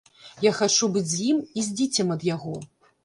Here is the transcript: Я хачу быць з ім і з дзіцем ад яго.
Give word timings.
Я 0.45 0.53
хачу 0.59 0.89
быць 0.95 1.05
з 1.11 1.21
ім 1.33 1.43
і 1.57 1.67
з 1.67 1.77
дзіцем 1.83 2.15
ад 2.17 2.27
яго. 2.35 2.57